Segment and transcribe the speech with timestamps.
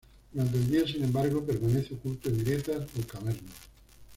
[0.33, 3.53] Durante el día, sin embargo, permanece oculto en grietas o cavernas.